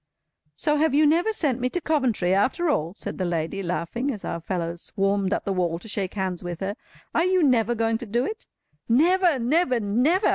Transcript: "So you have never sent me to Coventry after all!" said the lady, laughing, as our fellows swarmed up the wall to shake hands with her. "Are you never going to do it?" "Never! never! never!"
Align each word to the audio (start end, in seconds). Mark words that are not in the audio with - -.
"So 0.55 0.77
you 0.77 0.81
have 0.81 0.93
never 0.93 1.31
sent 1.31 1.59
me 1.61 1.69
to 1.69 1.79
Coventry 1.79 2.33
after 2.33 2.71
all!" 2.71 2.95
said 2.97 3.19
the 3.19 3.23
lady, 3.23 3.61
laughing, 3.61 4.09
as 4.09 4.25
our 4.25 4.41
fellows 4.41 4.81
swarmed 4.81 5.31
up 5.31 5.45
the 5.45 5.53
wall 5.53 5.77
to 5.77 5.87
shake 5.87 6.15
hands 6.15 6.43
with 6.43 6.59
her. 6.61 6.75
"Are 7.13 7.25
you 7.25 7.43
never 7.43 7.75
going 7.75 7.99
to 7.99 8.07
do 8.07 8.25
it?" 8.25 8.47
"Never! 8.89 9.37
never! 9.37 9.79
never!" 9.79 10.29